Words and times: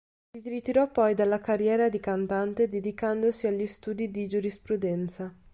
Si 0.35 0.49
ritirò 0.49 0.89
poi 0.89 1.13
dalla 1.13 1.39
carriera 1.39 1.87
di 1.87 1.99
cantante 1.99 2.67
dedicandosi 2.67 3.45
agli 3.45 3.67
studi 3.67 4.09
di 4.09 4.27
giurisprudenza. 4.27 5.31